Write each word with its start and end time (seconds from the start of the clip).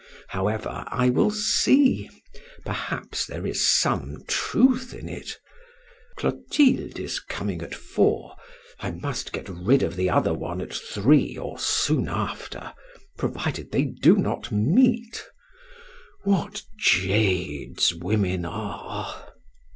However, 0.29 0.83
I 0.87 1.11
will 1.11 1.29
see, 1.29 2.09
perhaps 2.65 3.23
there 3.27 3.45
is 3.45 3.67
some 3.69 4.23
truth 4.27 4.95
in 4.95 5.07
it. 5.07 5.37
Clotilde 6.17 6.97
is 6.99 7.19
coming 7.19 7.61
at 7.61 7.75
four, 7.75 8.35
I 8.79 8.89
must 8.89 9.31
get 9.31 9.47
rid 9.47 9.83
of 9.83 9.95
the 9.95 10.09
other 10.09 10.33
one 10.33 10.59
at 10.59 10.73
three 10.73 11.37
or 11.37 11.59
soon 11.59 12.07
after, 12.09 12.73
provided 13.15 13.71
they 13.71 13.83
do 13.85 14.15
not 14.15 14.51
meet. 14.51 15.23
What 16.23 16.63
jades 16.79 17.93
women 17.93 18.43
are!" 18.43 19.23